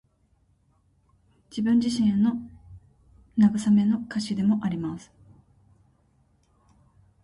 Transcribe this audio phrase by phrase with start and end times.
[1.51, 2.33] 自分自身への
[3.37, 5.11] 慰めの歌詞でもあります。